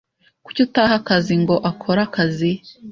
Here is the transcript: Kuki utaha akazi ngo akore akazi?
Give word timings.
Kuki 0.45 0.59
utaha 0.67 0.93
akazi 1.01 1.33
ngo 1.41 1.55
akore 1.69 2.01
akazi? 2.07 2.51